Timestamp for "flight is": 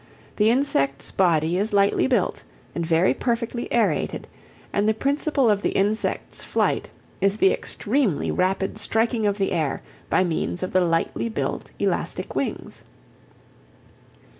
6.43-7.37